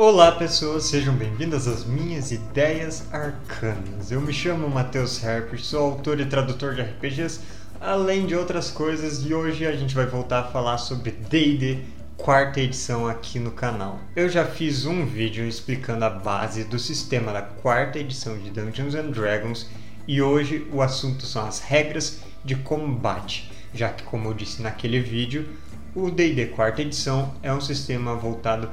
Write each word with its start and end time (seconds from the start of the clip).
Olá 0.00 0.30
pessoas, 0.30 0.84
sejam 0.84 1.12
bem-vindas 1.12 1.66
às 1.66 1.84
minhas 1.84 2.30
ideias 2.30 3.12
arcanas. 3.12 4.12
Eu 4.12 4.20
me 4.20 4.32
chamo 4.32 4.70
Matheus 4.70 5.24
Harper, 5.24 5.60
sou 5.60 5.90
autor 5.90 6.20
e 6.20 6.24
tradutor 6.24 6.76
de 6.76 6.82
RPGs, 6.82 7.40
além 7.80 8.24
de 8.24 8.36
outras 8.36 8.70
coisas, 8.70 9.26
e 9.26 9.34
hoje 9.34 9.66
a 9.66 9.74
gente 9.74 9.96
vai 9.96 10.06
voltar 10.06 10.38
a 10.38 10.50
falar 10.52 10.78
sobre 10.78 11.10
D&D 11.10 11.80
quarta 12.16 12.60
edição 12.60 13.08
aqui 13.08 13.40
no 13.40 13.50
canal. 13.50 13.98
Eu 14.14 14.28
já 14.28 14.44
fiz 14.44 14.86
um 14.86 15.04
vídeo 15.04 15.44
explicando 15.44 16.04
a 16.04 16.10
base 16.10 16.62
do 16.62 16.78
sistema 16.78 17.32
da 17.32 17.42
quarta 17.42 17.98
edição 17.98 18.38
de 18.38 18.50
Dungeons 18.50 18.94
and 18.94 19.10
Dragons 19.10 19.68
e 20.06 20.22
hoje 20.22 20.64
o 20.72 20.80
assunto 20.80 21.26
são 21.26 21.44
as 21.44 21.58
regras 21.58 22.20
de 22.44 22.54
combate, 22.54 23.50
já 23.74 23.88
que 23.88 24.04
como 24.04 24.28
eu 24.28 24.34
disse 24.34 24.62
naquele 24.62 25.00
vídeo, 25.00 25.48
o 25.92 26.08
D&D 26.08 26.46
quarta 26.46 26.82
edição 26.82 27.34
é 27.42 27.52
um 27.52 27.60
sistema 27.60 28.14
voltado 28.14 28.70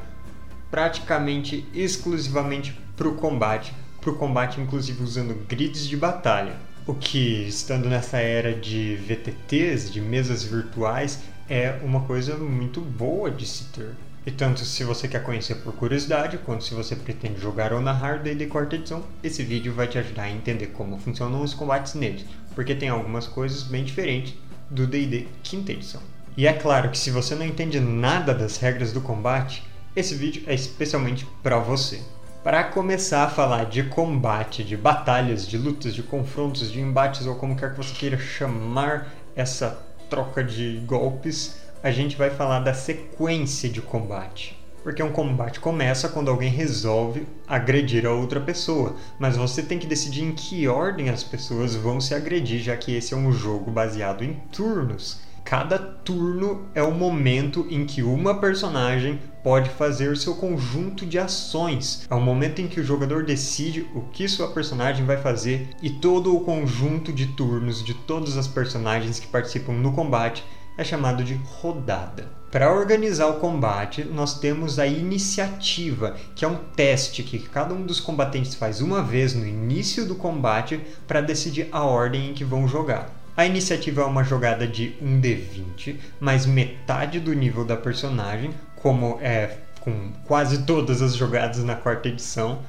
praticamente 0.76 1.66
exclusivamente 1.74 2.78
para 2.98 3.08
o 3.08 3.16
combate, 3.16 3.74
para 4.02 4.12
o 4.12 4.18
combate 4.18 4.60
inclusive 4.60 5.02
usando 5.02 5.48
grids 5.48 5.88
de 5.88 5.96
batalha. 5.96 6.58
O 6.86 6.94
que, 6.94 7.48
estando 7.48 7.88
nessa 7.88 8.18
era 8.18 8.54
de 8.54 8.98
VTTs, 8.98 9.90
de 9.90 10.02
mesas 10.02 10.44
virtuais, 10.44 11.22
é 11.50 11.80
uma 11.82 12.02
coisa 12.02 12.36
muito 12.36 12.82
boa 12.82 13.32
de 13.32 13.46
se 13.48 13.64
ter. 13.72 13.92
E 14.26 14.32
tanto 14.32 14.66
se 14.66 14.84
você 14.84 15.08
quer 15.08 15.24
conhecer 15.24 15.56
por 15.56 15.72
curiosidade, 15.72 16.40
quanto 16.40 16.66
se 16.66 16.74
você 16.74 16.94
pretende 16.94 17.40
jogar 17.40 17.72
ou 17.72 17.80
narrar 17.80 18.20
D&D 18.20 18.48
quarta 18.48 18.76
edição, 18.76 19.02
esse 19.24 19.44
vídeo 19.44 19.74
vai 19.74 19.88
te 19.88 19.98
ajudar 19.98 20.24
a 20.24 20.30
entender 20.30 20.68
como 20.68 21.00
funcionam 21.00 21.42
os 21.42 21.54
combates 21.54 21.94
neles, 21.94 22.26
porque 22.54 22.76
tem 22.76 22.90
algumas 22.90 23.28
coisas 23.28 23.64
bem 23.64 23.86
diferentes 23.86 24.34
do 24.70 24.86
D&D 24.86 25.28
quinta 25.42 25.72
edição. 25.72 26.02
E 26.36 26.46
é 26.46 26.52
claro 26.52 26.92
que 26.92 26.98
se 26.98 27.12
você 27.12 27.34
não 27.34 27.46
entende 27.46 27.80
nada 27.80 28.34
das 28.34 28.58
regras 28.58 28.92
do 28.92 29.00
combate, 29.00 29.64
esse 29.96 30.14
vídeo 30.14 30.44
é 30.46 30.54
especialmente 30.54 31.26
para 31.42 31.58
você. 31.58 32.02
Para 32.44 32.64
começar 32.66 33.24
a 33.24 33.30
falar 33.30 33.66
de 33.66 33.84
combate, 33.84 34.64
de 34.64 34.76
batalhas, 34.76 35.48
de 35.48 35.58
lutas, 35.58 35.96
de 35.96 36.04
confrontos, 36.04 36.72
de 36.72 36.80
embates 36.80 37.26
ou 37.26 37.36
como 37.36 37.56
quer 37.56 37.72
que 37.72 37.78
você 37.78 37.94
queira 37.96 38.18
chamar 38.18 39.12
essa 39.36 39.82
troca 40.10 40.44
de 40.44 40.84
golpes, 40.86 41.56
a 41.82 41.90
gente 41.92 42.16
vai 42.16 42.30
falar 42.30 42.60
da 42.60 42.74
sequência 42.74 43.70
de 43.70 43.82
combate. 43.82 44.60
Porque 44.84 45.02
um 45.02 45.12
combate 45.12 45.60
começa 45.60 46.10
quando 46.10 46.30
alguém 46.30 46.52
resolve 46.52 47.26
agredir 47.48 48.06
a 48.06 48.12
outra 48.12 48.40
pessoa, 48.40 48.96
mas 49.18 49.36
você 49.36 49.64
tem 49.64 49.80
que 49.80 49.88
decidir 49.88 50.24
em 50.24 50.32
que 50.32 50.68
ordem 50.68 51.10
as 51.10 51.24
pessoas 51.24 51.74
vão 51.74 52.00
se 52.00 52.14
agredir, 52.14 52.62
já 52.62 52.78
que 52.78 52.96
esse 52.96 53.14
é 53.14 53.18
um 53.18 53.32
jogo 53.32 53.72
baseado 53.72 54.24
em 54.24 54.34
turnos. 54.52 55.22
Cada 55.44 55.80
turno 55.80 56.68
é 56.76 56.84
o 56.84 56.92
momento 56.92 57.66
em 57.70 57.86
que 57.86 58.04
uma 58.04 58.40
personagem 58.40 59.20
pode 59.46 59.70
fazer 59.70 60.10
o 60.10 60.16
seu 60.16 60.34
conjunto 60.34 61.06
de 61.06 61.20
ações. 61.20 62.08
É 62.10 62.16
o 62.16 62.20
momento 62.20 62.64
em 62.64 62.68
que 62.68 62.80
o 62.80 62.84
jogador 62.84 63.24
decide 63.24 63.86
o 63.94 64.02
que 64.02 64.28
sua 64.28 64.48
personagem 64.48 65.06
vai 65.06 65.18
fazer 65.18 65.70
e 65.84 65.92
todo 65.92 66.36
o 66.36 66.40
conjunto 66.40 67.14
de 67.14 67.28
turnos 67.28 67.86
de 67.86 67.94
todas 67.94 68.38
as 68.38 68.48
personagens 68.48 69.20
que 69.20 69.28
participam 69.28 69.74
no 69.74 69.94
combate 69.94 70.44
é 70.76 70.84
chamado 70.84 71.24
de 71.24 71.36
rodada. 71.36 72.28
Para 72.52 72.74
organizar 72.74 73.28
o 73.28 73.40
combate, 73.40 74.04
nós 74.04 74.40
temos 74.40 74.80
a 74.80 74.88
iniciativa, 74.88 76.16
que 76.36 76.44
é 76.44 76.48
um 76.48 76.58
teste 76.76 77.22
que 77.22 77.38
cada 77.38 77.72
um 77.72 77.86
dos 77.86 78.00
combatentes 78.00 78.56
faz 78.56 78.82
uma 78.82 79.04
vez 79.04 79.36
no 79.36 79.46
início 79.46 80.08
do 80.08 80.16
combate 80.16 80.82
para 81.08 81.22
decidir 81.22 81.68
a 81.72 81.84
ordem 81.84 82.32
em 82.32 82.34
que 82.34 82.44
vão 82.44 82.68
jogar. 82.68 83.14
A 83.38 83.46
iniciativa 83.46 84.02
é 84.02 84.06
uma 84.06 84.24
jogada 84.24 84.66
de 84.66 84.96
1d20, 85.04 85.98
mais 86.20 86.48
metade 86.48 87.20
do 87.20 87.34
nível 87.34 87.64
da 87.64 87.76
personagem, 87.76 88.52
como 88.86 89.18
é 89.20 89.58
com 89.80 90.12
quase 90.26 90.62
todas 90.62 91.02
as 91.02 91.16
jogadas 91.16 91.64
na 91.64 91.76
quarta 91.76 92.08
edição, 92.08 92.60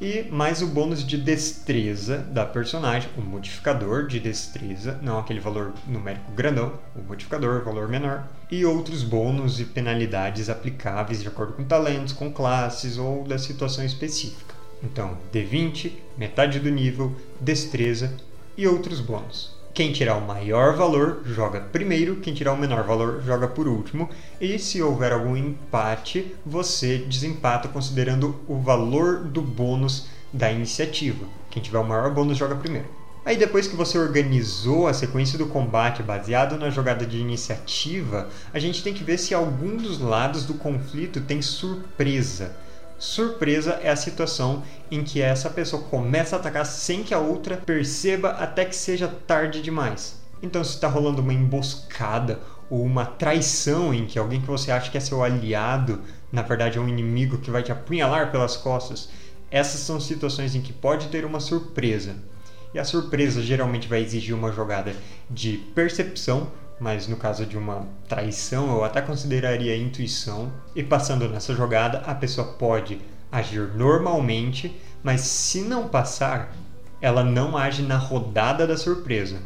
e 0.00 0.24
mais 0.28 0.62
o 0.62 0.66
bônus 0.66 1.06
de 1.06 1.16
destreza 1.16 2.18
da 2.18 2.44
personagem, 2.44 3.08
o 3.16 3.20
modificador 3.20 4.08
de 4.08 4.18
destreza, 4.18 4.98
não 5.00 5.16
aquele 5.16 5.38
valor 5.38 5.72
numérico 5.86 6.32
grandão, 6.32 6.72
o 6.96 7.02
modificador, 7.06 7.62
valor 7.62 7.86
menor, 7.88 8.26
e 8.50 8.64
outros 8.64 9.04
bônus 9.04 9.60
e 9.60 9.64
penalidades 9.64 10.50
aplicáveis 10.50 11.22
de 11.22 11.28
acordo 11.28 11.52
com 11.52 11.62
talentos, 11.62 12.12
com 12.12 12.32
classes 12.32 12.98
ou 12.98 13.22
da 13.22 13.38
situação 13.38 13.84
específica. 13.84 14.56
Então, 14.82 15.16
D20, 15.32 15.92
metade 16.18 16.58
do 16.58 16.68
nível, 16.68 17.14
destreza 17.40 18.12
e 18.56 18.66
outros 18.66 18.98
bônus. 18.98 19.59
Quem 19.80 19.92
tirar 19.92 20.16
o 20.16 20.20
maior 20.20 20.76
valor 20.76 21.22
joga 21.24 21.58
primeiro, 21.58 22.16
quem 22.16 22.34
tirar 22.34 22.52
o 22.52 22.56
menor 22.58 22.84
valor 22.84 23.22
joga 23.24 23.48
por 23.48 23.66
último, 23.66 24.10
e 24.38 24.58
se 24.58 24.82
houver 24.82 25.10
algum 25.10 25.34
empate, 25.34 26.36
você 26.44 26.98
desempata 26.98 27.66
considerando 27.66 28.38
o 28.46 28.58
valor 28.58 29.20
do 29.20 29.40
bônus 29.40 30.06
da 30.30 30.52
iniciativa. 30.52 31.24
Quem 31.50 31.62
tiver 31.62 31.78
o 31.78 31.88
maior 31.88 32.12
bônus 32.12 32.36
joga 32.36 32.56
primeiro. 32.56 32.88
Aí 33.24 33.38
depois 33.38 33.66
que 33.66 33.74
você 33.74 33.96
organizou 33.96 34.86
a 34.86 34.92
sequência 34.92 35.38
do 35.38 35.46
combate 35.46 36.02
baseado 36.02 36.58
na 36.58 36.68
jogada 36.68 37.06
de 37.06 37.16
iniciativa, 37.16 38.28
a 38.52 38.58
gente 38.58 38.82
tem 38.82 38.92
que 38.92 39.02
ver 39.02 39.16
se 39.16 39.32
algum 39.32 39.78
dos 39.78 39.98
lados 39.98 40.44
do 40.44 40.52
conflito 40.52 41.22
tem 41.22 41.40
surpresa. 41.40 42.54
Surpresa 43.00 43.80
é 43.82 43.88
a 43.88 43.96
situação 43.96 44.62
em 44.90 45.02
que 45.02 45.22
essa 45.22 45.48
pessoa 45.48 45.82
começa 45.84 46.36
a 46.36 46.38
atacar 46.38 46.66
sem 46.66 47.02
que 47.02 47.14
a 47.14 47.18
outra 47.18 47.56
perceba 47.56 48.32
até 48.32 48.62
que 48.62 48.76
seja 48.76 49.08
tarde 49.08 49.62
demais. 49.62 50.20
Então, 50.42 50.62
se 50.62 50.74
está 50.74 50.86
rolando 50.86 51.22
uma 51.22 51.32
emboscada 51.32 52.40
ou 52.68 52.82
uma 52.82 53.06
traição 53.06 53.94
em 53.94 54.04
que 54.04 54.18
alguém 54.18 54.42
que 54.42 54.46
você 54.46 54.70
acha 54.70 54.90
que 54.90 54.98
é 54.98 55.00
seu 55.00 55.24
aliado, 55.24 56.02
na 56.30 56.42
verdade 56.42 56.76
é 56.76 56.80
um 56.80 56.88
inimigo 56.88 57.38
que 57.38 57.50
vai 57.50 57.62
te 57.62 57.72
apunhalar 57.72 58.30
pelas 58.30 58.58
costas, 58.58 59.08
essas 59.50 59.80
são 59.80 59.98
situações 59.98 60.54
em 60.54 60.60
que 60.60 60.72
pode 60.72 61.08
ter 61.08 61.24
uma 61.24 61.40
surpresa. 61.40 62.16
E 62.74 62.78
a 62.78 62.84
surpresa 62.84 63.40
geralmente 63.40 63.88
vai 63.88 64.02
exigir 64.02 64.34
uma 64.34 64.52
jogada 64.52 64.94
de 65.30 65.56
percepção 65.74 66.48
mas 66.80 67.06
no 67.06 67.16
caso 67.16 67.44
de 67.44 67.58
uma 67.58 67.86
traição 68.08 68.70
eu 68.70 68.82
até 68.82 69.02
consideraria 69.02 69.76
intuição. 69.76 70.50
E 70.74 70.82
passando 70.82 71.28
nessa 71.28 71.54
jogada, 71.54 71.98
a 71.98 72.14
pessoa 72.14 72.46
pode 72.54 72.98
agir 73.30 73.70
normalmente, 73.76 74.80
mas 75.02 75.20
se 75.20 75.60
não 75.60 75.88
passar, 75.88 76.52
ela 77.00 77.22
não 77.22 77.56
age 77.56 77.82
na 77.82 77.96
rodada 77.96 78.66
da 78.66 78.76
surpresa. 78.76 79.38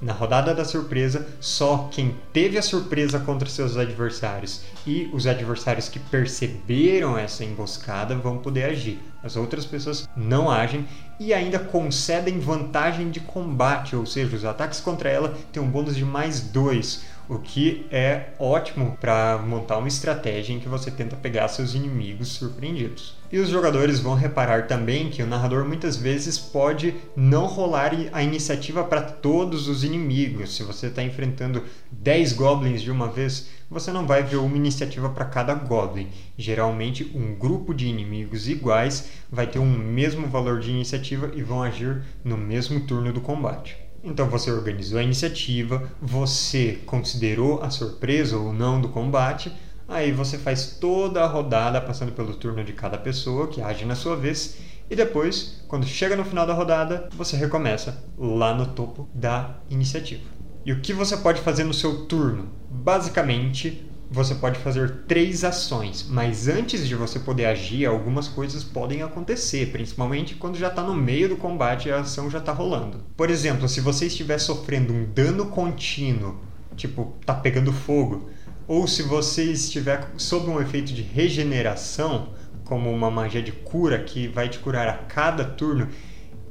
Na 0.00 0.12
rodada 0.12 0.54
da 0.54 0.64
surpresa, 0.64 1.26
só 1.40 1.88
quem 1.90 2.14
teve 2.32 2.56
a 2.56 2.62
surpresa 2.62 3.18
contra 3.18 3.48
seus 3.48 3.76
adversários 3.76 4.62
e 4.86 5.10
os 5.12 5.26
adversários 5.26 5.88
que 5.88 5.98
perceberam 5.98 7.18
essa 7.18 7.44
emboscada 7.44 8.14
vão 8.14 8.38
poder 8.38 8.66
agir. 8.66 9.02
As 9.24 9.36
outras 9.36 9.66
pessoas 9.66 10.08
não 10.14 10.48
agem 10.48 10.86
e 11.18 11.34
ainda 11.34 11.58
concedem 11.58 12.38
vantagem 12.38 13.10
de 13.10 13.18
combate, 13.18 13.96
ou 13.96 14.06
seja, 14.06 14.36
os 14.36 14.44
ataques 14.44 14.78
contra 14.78 15.10
ela 15.10 15.36
têm 15.52 15.60
um 15.60 15.68
bônus 15.68 15.96
de 15.96 16.04
mais 16.04 16.40
dois, 16.40 17.02
o 17.28 17.38
que 17.38 17.86
é 17.90 18.28
ótimo 18.38 18.96
para 18.98 19.38
montar 19.38 19.76
uma 19.76 19.88
estratégia 19.88 20.54
em 20.54 20.60
que 20.60 20.68
você 20.68 20.90
tenta 20.90 21.14
pegar 21.14 21.46
seus 21.48 21.74
inimigos 21.74 22.28
surpreendidos. 22.28 23.16
E 23.30 23.38
os 23.38 23.50
jogadores 23.50 24.00
vão 24.00 24.14
reparar 24.14 24.66
também 24.66 25.10
que 25.10 25.22
o 25.22 25.26
narrador 25.26 25.66
muitas 25.66 25.96
vezes 25.96 26.38
pode 26.38 26.94
não 27.14 27.46
rolar 27.46 27.92
a 28.12 28.22
iniciativa 28.22 28.82
para 28.82 29.02
todos 29.02 29.68
os 29.68 29.84
inimigos. 29.84 30.56
Se 30.56 30.62
você 30.62 30.86
está 30.86 31.02
enfrentando 31.02 31.62
10 31.92 32.32
goblins 32.32 32.80
de 32.80 32.90
uma 32.90 33.08
vez, 33.08 33.50
você 33.70 33.92
não 33.92 34.06
vai 34.06 34.22
ver 34.22 34.36
uma 34.36 34.56
iniciativa 34.56 35.10
para 35.10 35.26
cada 35.26 35.52
goblin. 35.52 36.08
Geralmente, 36.38 37.12
um 37.14 37.34
grupo 37.34 37.74
de 37.74 37.86
inimigos 37.86 38.48
iguais 38.48 39.10
vai 39.30 39.46
ter 39.46 39.58
um 39.58 39.70
mesmo 39.70 40.26
valor 40.26 40.60
de 40.60 40.70
iniciativa 40.70 41.30
e 41.34 41.42
vão 41.42 41.62
agir 41.62 42.02
no 42.24 42.38
mesmo 42.38 42.80
turno 42.80 43.12
do 43.12 43.20
combate. 43.20 43.87
Então 44.02 44.28
você 44.28 44.50
organizou 44.50 44.98
a 44.98 45.02
iniciativa, 45.02 45.90
você 46.00 46.78
considerou 46.86 47.62
a 47.62 47.70
surpresa 47.70 48.36
ou 48.36 48.52
não 48.52 48.80
do 48.80 48.88
combate, 48.88 49.52
aí 49.86 50.12
você 50.12 50.38
faz 50.38 50.78
toda 50.80 51.22
a 51.22 51.26
rodada 51.26 51.80
passando 51.80 52.12
pelo 52.12 52.34
turno 52.34 52.62
de 52.62 52.72
cada 52.72 52.96
pessoa 52.96 53.48
que 53.48 53.60
age 53.60 53.84
na 53.84 53.94
sua 53.94 54.16
vez, 54.16 54.56
e 54.90 54.96
depois, 54.96 55.62
quando 55.68 55.86
chega 55.86 56.16
no 56.16 56.24
final 56.24 56.46
da 56.46 56.54
rodada, 56.54 57.08
você 57.12 57.36
recomeça 57.36 58.02
lá 58.16 58.54
no 58.54 58.66
topo 58.66 59.08
da 59.12 59.58
iniciativa. 59.68 60.22
E 60.64 60.72
o 60.72 60.80
que 60.80 60.92
você 60.92 61.16
pode 61.16 61.40
fazer 61.40 61.64
no 61.64 61.74
seu 61.74 62.06
turno? 62.06 62.48
Basicamente, 62.70 63.87
você 64.10 64.34
pode 64.34 64.58
fazer 64.60 65.02
três 65.06 65.44
ações, 65.44 66.06
mas 66.08 66.48
antes 66.48 66.88
de 66.88 66.94
você 66.94 67.18
poder 67.18 67.44
agir, 67.44 67.84
algumas 67.84 68.26
coisas 68.26 68.64
podem 68.64 69.02
acontecer, 69.02 69.70
principalmente 69.70 70.34
quando 70.34 70.56
já 70.56 70.68
está 70.68 70.82
no 70.82 70.94
meio 70.94 71.28
do 71.28 71.36
combate 71.36 71.88
e 71.88 71.92
a 71.92 72.00
ação 72.00 72.30
já 72.30 72.38
está 72.38 72.52
rolando. 72.52 73.04
Por 73.16 73.28
exemplo, 73.28 73.68
se 73.68 73.80
você 73.80 74.06
estiver 74.06 74.38
sofrendo 74.38 74.94
um 74.94 75.04
dano 75.04 75.46
contínuo, 75.46 76.40
tipo, 76.74 77.16
tá 77.26 77.34
pegando 77.34 77.72
fogo, 77.72 78.30
ou 78.66 78.86
se 78.86 79.02
você 79.02 79.44
estiver 79.44 80.10
sob 80.16 80.48
um 80.48 80.60
efeito 80.60 80.92
de 80.92 81.02
regeneração, 81.02 82.30
como 82.64 82.90
uma 82.90 83.10
magia 83.10 83.42
de 83.42 83.52
cura 83.52 84.02
que 84.02 84.28
vai 84.28 84.48
te 84.48 84.58
curar 84.58 84.88
a 84.88 84.94
cada 84.94 85.44
turno, 85.44 85.88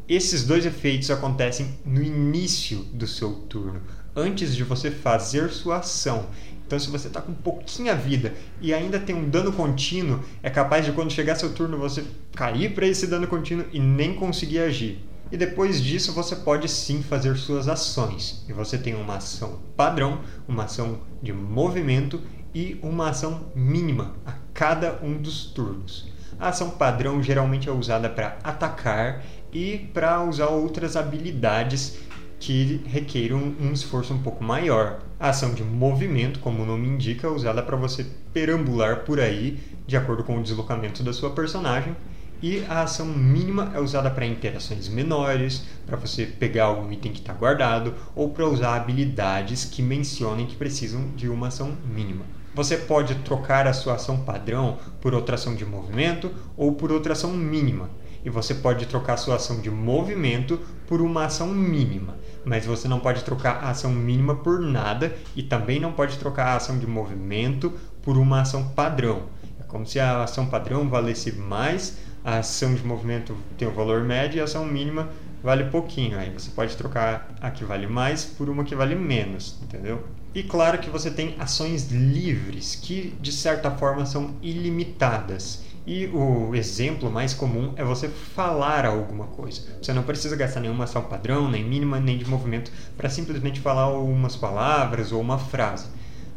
esses 0.07 0.45
dois 0.45 0.65
efeitos 0.65 1.11
acontecem 1.11 1.77
no 1.85 2.01
início 2.01 2.79
do 2.93 3.05
seu 3.05 3.33
turno, 3.33 3.81
antes 4.15 4.55
de 4.55 4.63
você 4.63 4.89
fazer 4.89 5.49
sua 5.49 5.77
ação. 5.77 6.27
Então, 6.67 6.77
se 6.77 6.89
você 6.89 7.07
está 7.07 7.21
com 7.21 7.33
pouquinha 7.33 7.95
vida 7.95 8.33
e 8.59 8.73
ainda 8.73 8.99
tem 8.99 9.15
um 9.15 9.29
dano 9.29 9.53
contínuo, 9.53 10.19
é 10.43 10.49
capaz 10.49 10.85
de 10.85 10.91
quando 10.91 11.13
chegar 11.13 11.35
seu 11.35 11.53
turno 11.53 11.77
você 11.77 12.03
cair 12.35 12.73
para 12.73 12.85
esse 12.85 13.07
dano 13.07 13.25
contínuo 13.25 13.65
e 13.71 13.79
nem 13.79 14.13
conseguir 14.13 14.59
agir. 14.59 15.01
E 15.31 15.37
depois 15.37 15.81
disso 15.81 16.11
você 16.11 16.35
pode 16.35 16.67
sim 16.67 17.01
fazer 17.01 17.37
suas 17.37 17.69
ações. 17.69 18.43
E 18.49 18.53
você 18.53 18.77
tem 18.77 18.95
uma 18.95 19.15
ação 19.15 19.59
padrão, 19.77 20.19
uma 20.45 20.65
ação 20.65 20.99
de 21.23 21.31
movimento 21.31 22.21
e 22.53 22.77
uma 22.83 23.11
ação 23.11 23.49
mínima 23.55 24.15
a 24.25 24.33
cada 24.53 24.99
um 25.01 25.17
dos 25.17 25.45
turnos. 25.45 26.11
A 26.37 26.49
ação 26.49 26.71
padrão 26.71 27.23
geralmente 27.23 27.69
é 27.69 27.71
usada 27.71 28.09
para 28.09 28.37
atacar 28.43 29.23
e 29.53 29.89
para 29.93 30.21
usar 30.21 30.47
outras 30.47 30.97
habilidades 30.97 31.97
que 32.39 32.81
requeiram 32.85 33.53
um 33.59 33.71
esforço 33.71 34.13
um 34.13 34.21
pouco 34.21 34.43
maior. 34.43 34.99
A 35.19 35.29
ação 35.29 35.53
de 35.53 35.63
movimento, 35.63 36.39
como 36.39 36.63
o 36.63 36.65
nome 36.65 36.87
indica, 36.87 37.27
é 37.27 37.29
usada 37.29 37.63
para 37.63 37.75
você 37.75 38.05
perambular 38.33 39.03
por 39.03 39.19
aí 39.19 39.57
de 39.87 39.97
acordo 39.97 40.23
com 40.23 40.37
o 40.37 40.43
deslocamento 40.43 41.03
da 41.03 41.13
sua 41.13 41.31
personagem. 41.31 41.95
E 42.39 42.63
a 42.69 42.83
ação 42.83 43.07
mínima 43.07 43.71
é 43.73 43.79
usada 43.79 44.11
para 44.11 44.25
interações 44.25 44.87
menores, 44.87 45.63
para 45.87 45.97
você 45.97 46.23
pegar 46.23 46.65
algum 46.65 46.91
item 46.91 47.11
que 47.11 47.19
está 47.19 47.33
guardado, 47.33 47.95
ou 48.15 48.29
para 48.29 48.45
usar 48.45 48.75
habilidades 48.75 49.65
que 49.65 49.81
mencionem 49.81 50.45
que 50.45 50.55
precisam 50.55 51.09
de 51.15 51.27
uma 51.27 51.47
ação 51.47 51.75
mínima. 51.91 52.25
Você 52.53 52.77
pode 52.77 53.15
trocar 53.15 53.65
a 53.67 53.73
sua 53.73 53.95
ação 53.95 54.19
padrão 54.19 54.77
por 55.01 55.15
outra 55.15 55.33
ação 55.33 55.55
de 55.55 55.65
movimento 55.65 56.31
ou 56.55 56.73
por 56.73 56.91
outra 56.91 57.13
ação 57.13 57.33
mínima 57.33 57.89
e 58.27 58.29
você 58.29 58.53
pode 58.53 58.85
trocar 58.87 59.15
sua 59.15 59.37
ação 59.37 59.61
de 59.61 59.71
movimento 59.71 60.59
por 60.85 61.01
uma 61.01 61.23
ação 61.23 61.47
mínima, 61.47 62.17
mas 62.43 62.65
você 62.65 62.85
não 62.85 62.99
pode 62.99 63.23
trocar 63.23 63.63
a 63.63 63.69
ação 63.69 63.89
mínima 63.89 64.35
por 64.35 64.59
nada 64.59 65.15
e 65.33 65.41
também 65.41 65.79
não 65.79 65.93
pode 65.93 66.17
trocar 66.17 66.47
a 66.47 66.55
ação 66.57 66.77
de 66.77 66.85
movimento 66.85 67.71
por 68.01 68.17
uma 68.17 68.41
ação 68.41 68.67
padrão. 68.75 69.27
É 69.57 69.63
como 69.63 69.87
se 69.87 69.97
a 69.97 70.23
ação 70.23 70.45
padrão 70.45 70.89
valesse 70.89 71.31
mais, 71.37 71.99
a 72.21 72.39
ação 72.39 72.75
de 72.75 72.85
movimento 72.85 73.33
tem 73.57 73.65
o 73.65 73.71
valor 73.73 74.03
médio 74.03 74.39
e 74.39 74.41
a 74.41 74.43
ação 74.43 74.65
mínima 74.65 75.07
vale 75.41 75.63
pouquinho. 75.69 76.19
Aí 76.19 76.29
você 76.29 76.51
pode 76.51 76.75
trocar 76.75 77.33
a 77.39 77.49
que 77.49 77.63
vale 77.63 77.87
mais 77.87 78.25
por 78.25 78.49
uma 78.49 78.65
que 78.65 78.75
vale 78.75 78.95
menos, 78.95 79.57
entendeu? 79.61 80.03
E 80.35 80.43
claro 80.43 80.79
que 80.79 80.89
você 80.89 81.09
tem 81.09 81.33
ações 81.39 81.89
livres, 81.89 82.75
que 82.75 83.15
de 83.21 83.31
certa 83.31 83.71
forma 83.71 84.05
são 84.05 84.35
ilimitadas. 84.41 85.63
E 85.87 86.05
o 86.07 86.53
exemplo 86.53 87.09
mais 87.09 87.33
comum 87.33 87.71
é 87.77 87.83
você 87.85 88.09
falar 88.09 88.85
alguma 88.85 89.27
coisa. 89.27 89.61
Você 89.81 89.93
não 89.93 90.03
precisa 90.03 90.35
gastar 90.35 90.59
nenhuma 90.59 90.83
ação 90.83 91.01
padrão, 91.01 91.49
nem 91.49 91.63
mínima, 91.63 91.97
nem 91.97 92.17
de 92.17 92.25
movimento 92.25 92.69
para 92.97 93.09
simplesmente 93.09 93.61
falar 93.61 93.83
algumas 93.83 94.35
palavras 94.35 95.13
ou 95.13 95.21
uma 95.21 95.39
frase. 95.39 95.87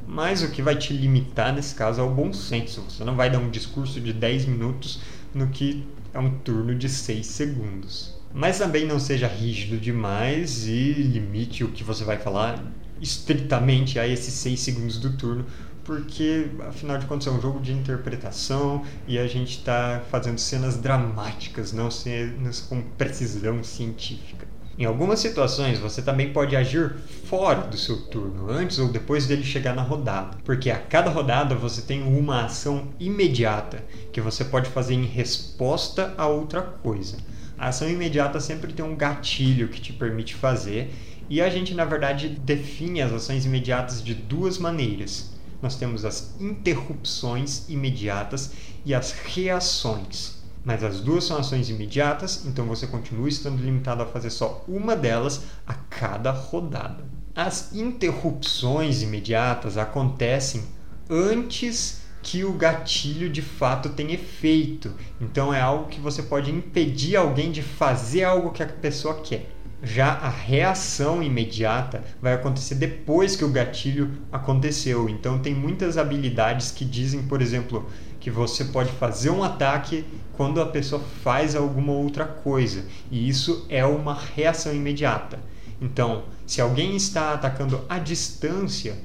Mas 0.06 0.40
o 0.44 0.50
que 0.52 0.62
vai 0.62 0.76
te 0.76 0.92
limitar 0.92 1.52
nesse 1.52 1.74
caso 1.74 2.00
é 2.00 2.04
o 2.04 2.14
bom 2.14 2.32
senso. 2.32 2.82
Você 2.82 3.02
não 3.02 3.16
vai 3.16 3.28
dar 3.28 3.40
um 3.40 3.50
discurso 3.50 4.00
de 4.00 4.12
10 4.12 4.44
minutos 4.44 5.00
no 5.34 5.48
que 5.48 5.84
é 6.14 6.20
um 6.20 6.30
turno 6.30 6.72
de 6.72 6.88
6 6.88 7.26
segundos. 7.26 8.14
Mas 8.32 8.58
também 8.58 8.86
não 8.86 9.00
seja 9.00 9.26
rígido 9.26 9.78
demais 9.78 10.68
e 10.68 10.92
limite 10.92 11.64
o 11.64 11.72
que 11.72 11.82
você 11.82 12.04
vai 12.04 12.18
falar 12.18 12.64
estritamente 13.00 13.98
a 13.98 14.06
esses 14.06 14.34
6 14.34 14.60
segundos 14.60 14.98
do 14.98 15.16
turno, 15.16 15.44
porque 15.84 16.50
afinal 16.68 16.98
de 16.98 17.06
contas 17.06 17.26
é 17.26 17.30
um 17.30 17.40
jogo 17.40 17.60
de 17.60 17.72
interpretação 17.72 18.84
e 19.06 19.18
a 19.18 19.26
gente 19.26 19.58
está 19.58 20.02
fazendo 20.10 20.38
cenas 20.38 20.76
dramáticas, 20.76 21.72
não 21.72 21.90
cenas 21.90 22.60
com 22.60 22.82
precisão 22.96 23.62
científica. 23.64 24.46
Em 24.78 24.84
algumas 24.84 25.18
situações, 25.18 25.78
você 25.78 26.00
também 26.00 26.32
pode 26.32 26.56
agir 26.56 26.96
fora 27.26 27.62
do 27.66 27.76
seu 27.76 27.98
turno, 28.06 28.50
antes 28.50 28.78
ou 28.78 28.88
depois 28.88 29.26
dele 29.26 29.42
chegar 29.42 29.74
na 29.74 29.82
rodada, 29.82 30.38
porque 30.42 30.70
a 30.70 30.78
cada 30.78 31.10
rodada 31.10 31.54
você 31.54 31.82
tem 31.82 32.02
uma 32.02 32.46
ação 32.46 32.88
imediata 32.98 33.84
que 34.10 34.22
você 34.22 34.42
pode 34.42 34.70
fazer 34.70 34.94
em 34.94 35.04
resposta 35.04 36.14
a 36.16 36.26
outra 36.26 36.62
coisa. 36.62 37.18
A 37.58 37.68
ação 37.68 37.90
imediata 37.90 38.40
sempre 38.40 38.72
tem 38.72 38.82
um 38.82 38.96
gatilho 38.96 39.68
que 39.68 39.82
te 39.82 39.92
permite 39.92 40.34
fazer, 40.34 40.90
e 41.28 41.42
a 41.42 41.50
gente, 41.50 41.74
na 41.74 41.84
verdade, 41.84 42.28
define 42.28 43.02
as 43.02 43.12
ações 43.12 43.44
imediatas 43.44 44.02
de 44.02 44.14
duas 44.14 44.56
maneiras 44.56 45.38
nós 45.62 45.76
temos 45.76 46.04
as 46.04 46.34
interrupções 46.40 47.68
imediatas 47.68 48.52
e 48.84 48.94
as 48.94 49.12
reações. 49.12 50.40
Mas 50.64 50.84
as 50.84 51.00
duas 51.00 51.24
são 51.24 51.38
ações 51.38 51.70
imediatas, 51.70 52.44
então 52.46 52.66
você 52.66 52.86
continua 52.86 53.28
estando 53.28 53.62
limitado 53.62 54.02
a 54.02 54.06
fazer 54.06 54.30
só 54.30 54.62
uma 54.68 54.94
delas 54.94 55.42
a 55.66 55.74
cada 55.74 56.30
rodada. 56.30 57.04
As 57.34 57.72
interrupções 57.72 59.02
imediatas 59.02 59.78
acontecem 59.78 60.62
antes 61.08 62.00
que 62.22 62.44
o 62.44 62.52
gatilho 62.52 63.30
de 63.30 63.40
fato 63.40 63.88
tenha 63.90 64.14
efeito. 64.14 64.92
Então 65.20 65.52
é 65.52 65.60
algo 65.60 65.88
que 65.88 66.00
você 66.00 66.22
pode 66.22 66.50
impedir 66.50 67.16
alguém 67.16 67.50
de 67.50 67.62
fazer 67.62 68.24
algo 68.24 68.52
que 68.52 68.62
a 68.62 68.66
pessoa 68.66 69.14
quer. 69.22 69.50
Já 69.82 70.12
a 70.12 70.28
reação 70.28 71.22
imediata 71.22 72.04
vai 72.20 72.34
acontecer 72.34 72.74
depois 72.74 73.34
que 73.34 73.44
o 73.44 73.50
gatilho 73.50 74.10
aconteceu. 74.30 75.08
Então 75.08 75.38
tem 75.38 75.54
muitas 75.54 75.96
habilidades 75.96 76.70
que 76.70 76.84
dizem, 76.84 77.22
por 77.22 77.40
exemplo, 77.40 77.88
que 78.20 78.30
você 78.30 78.66
pode 78.66 78.92
fazer 78.92 79.30
um 79.30 79.42
ataque 79.42 80.04
quando 80.36 80.60
a 80.60 80.66
pessoa 80.66 81.02
faz 81.22 81.56
alguma 81.56 81.92
outra 81.92 82.26
coisa. 82.26 82.84
E 83.10 83.26
isso 83.26 83.64
é 83.70 83.84
uma 83.84 84.14
reação 84.14 84.74
imediata. 84.74 85.38
Então, 85.80 86.24
se 86.46 86.60
alguém 86.60 86.94
está 86.94 87.32
atacando 87.32 87.82
à 87.88 87.98
distância, 87.98 88.98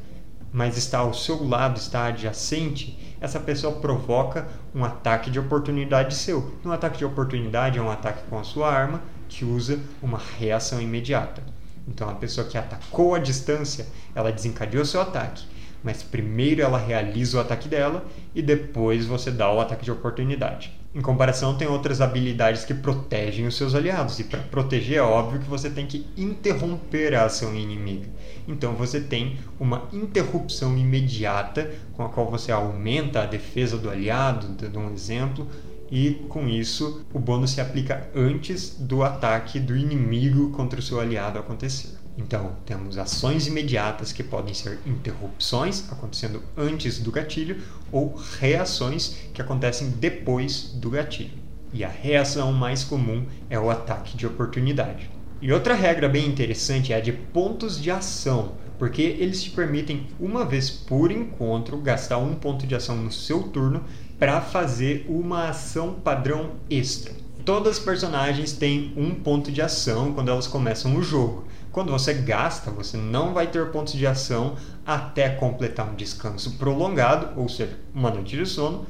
mas 0.52 0.78
está 0.78 1.00
ao 1.00 1.14
seu 1.14 1.48
lado, 1.48 1.78
está 1.78 2.08
adjacente, 2.08 3.00
essa 3.22 3.40
pessoa 3.40 3.80
provoca 3.80 4.48
um 4.74 4.84
ataque 4.84 5.32
de 5.32 5.40
oportunidade 5.40 6.16
seu. 6.16 6.54
Um 6.66 6.72
ataque 6.72 6.98
de 6.98 7.06
oportunidade 7.06 7.80
é 7.80 7.82
um 7.82 7.90
ataque 7.90 8.24
com 8.30 8.38
a 8.38 8.44
sua 8.44 8.70
arma 8.70 9.02
que 9.36 9.44
usa 9.44 9.78
uma 10.02 10.22
reação 10.40 10.82
imediata. 10.82 11.44
Então, 11.86 12.10
a 12.10 12.16
pessoa 12.16 12.48
que 12.48 12.58
atacou 12.58 13.14
à 13.14 13.20
distância, 13.20 13.86
ela 14.16 14.32
desencadeou 14.32 14.86
seu 14.86 15.02
ataque, 15.02 15.46
mas 15.84 16.02
primeiro 16.02 16.62
ela 16.62 16.80
realiza 16.80 17.38
o 17.38 17.42
ataque 17.42 17.68
dela 17.68 18.06
e 18.34 18.42
depois 18.42 19.06
você 19.06 19.30
dá 19.30 19.52
o 19.52 19.60
ataque 19.60 19.84
de 19.84 19.92
oportunidade. 19.92 20.74
Em 20.96 21.02
comparação, 21.02 21.58
tem 21.58 21.68
outras 21.68 22.00
habilidades 22.00 22.64
que 22.64 22.74
protegem 22.74 23.46
os 23.46 23.58
seus 23.58 23.76
aliados, 23.76 24.18
e 24.20 24.24
para 24.24 24.40
proteger 24.40 25.00
é 25.00 25.02
óbvio 25.02 25.42
que 25.42 25.50
você 25.50 25.70
tem 25.70 25.86
que 25.86 26.08
interromper 26.16 27.14
a 27.14 27.26
ação 27.26 27.54
inimiga. 27.54 28.08
Então 28.48 28.74
você 28.74 29.02
tem 29.02 29.38
uma 29.60 29.90
interrupção 29.92 30.78
imediata 30.78 31.70
com 31.92 32.04
a 32.06 32.10
qual 32.10 32.32
você 32.32 32.50
aumenta 32.50 33.24
a 33.24 33.26
defesa 33.26 33.78
do 33.78 33.90
aliado, 33.90 34.48
dando 34.48 34.80
um 34.80 34.94
exemplo, 34.94 35.46
e 35.92 36.26
com 36.30 36.48
isso 36.48 37.06
o 37.14 37.20
bônus 37.20 37.52
se 37.52 37.62
aplica 37.62 38.10
antes 38.16 38.76
do 38.80 39.04
ataque 39.04 39.60
do 39.60 39.76
inimigo 39.76 40.52
contra 40.52 40.80
o 40.80 40.84
seu 40.84 41.00
aliado 41.00 41.40
acontecer. 41.40 41.96
Então, 42.18 42.56
temos 42.66 42.98
ações 42.98 43.46
imediatas 43.46 44.14
que 44.14 44.24
podem 44.24 44.54
ser 44.54 44.80
interrupções 44.86 45.92
acontecendo 45.92 46.42
antes 46.56 46.98
do 46.98 47.12
gatilho 47.12 47.62
ou 47.92 48.16
reações 48.40 49.18
que 49.34 49.42
acontecem 49.42 49.90
depois 49.90 50.72
do 50.76 50.90
gatilho. 50.90 51.44
E 51.74 51.84
a 51.84 51.90
reação 51.90 52.54
mais 52.54 52.86
comum 52.86 53.26
é 53.50 53.60
o 53.60 53.70
ataque 53.70 54.16
de 54.16 54.26
oportunidade. 54.26 55.10
E 55.42 55.52
outra 55.52 55.74
regra 55.74 56.08
bem 56.08 56.26
interessante 56.26 56.94
é 56.94 56.96
a 56.96 57.02
de 57.02 57.12
pontos 57.12 57.82
de 57.82 57.92
ação, 57.92 58.54
porque 58.80 59.02
eles 59.02 59.44
te 59.44 59.52
permitem, 59.52 60.08
uma 60.18 60.46
vez 60.46 60.70
por 60.70 61.12
encontro, 61.12 61.78
gastar 61.78 62.18
um 62.18 62.36
ponto 62.36 62.66
de 62.66 62.76
ação 62.76 62.96
no 62.96 63.12
seu 63.12 63.44
turno 63.44 63.84
para 64.20 64.42
fazer 64.42 65.06
uma 65.10 65.50
ação 65.50 65.94
padrão 65.94 66.52
extra. 66.70 67.14
Todas 67.44 67.78
as 67.78 67.84
personagens 67.84 68.54
têm 68.54 68.94
um 68.98 69.14
ponto 69.14 69.52
de 69.52 69.62
ação 69.62 70.14
quando 70.14 70.30
elas 70.30 70.48
começam 70.48 70.96
o 70.96 71.04
jogo. 71.04 71.46
Quando 71.72 71.92
você 71.92 72.14
gasta, 72.14 72.72
você 72.72 72.96
não 72.96 73.34
vai 73.34 73.48
ter 73.48 73.70
pontos 73.72 73.94
de 73.94 74.08
ação 74.08 74.56
até 74.86 75.30
completar 75.30 75.88
um 75.92 75.96
descanso 75.96 76.58
prolongado, 76.58 77.40
ou 77.40 77.50
seja, 77.50 77.78
uma 77.94 78.10
noite 78.10 78.38
de 78.38 78.46
sono, 78.46 78.88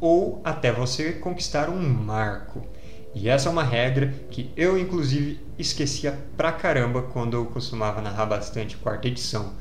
ou 0.00 0.40
até 0.44 0.72
você 0.72 1.12
conquistar 1.12 1.70
um 1.70 1.80
marco. 1.80 2.66
E 3.14 3.28
essa 3.28 3.48
é 3.48 3.52
uma 3.52 3.62
regra 3.62 4.12
que 4.30 4.50
eu, 4.56 4.76
inclusive, 4.76 5.40
esquecia 5.56 6.18
pra 6.36 6.50
caramba 6.50 7.02
quando 7.02 7.36
eu 7.36 7.46
costumava 7.46 8.02
narrar 8.02 8.26
bastante 8.26 8.76
quarta 8.76 9.06
edição. 9.06 9.52